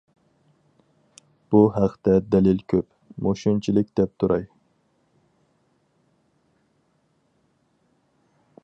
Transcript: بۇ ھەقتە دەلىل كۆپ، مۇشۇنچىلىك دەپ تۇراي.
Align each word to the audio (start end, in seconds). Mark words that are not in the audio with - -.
بۇ 1.55 1.59
ھەقتە 1.75 2.15
دەلىل 2.35 2.63
كۆپ، 2.73 2.87
مۇشۇنچىلىك 3.27 3.93
دەپ 4.01 4.17
تۇراي. 4.23 4.49